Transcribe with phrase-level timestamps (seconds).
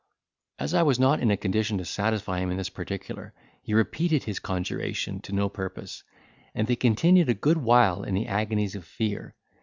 [0.57, 4.23] As I was not in a condition to satisfy him in this particular, he repeated
[4.23, 6.03] his conjuration to no purpose,
[6.55, 9.35] and they continued a good while in the agonies of fear.